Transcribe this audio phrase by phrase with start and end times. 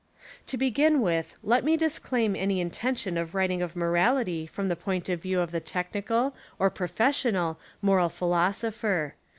[0.47, 5.09] To begin with, let me disclaim any intention of writing of morality from the point
[5.09, 9.11] of view of the technical, or professional, moral phi losopher.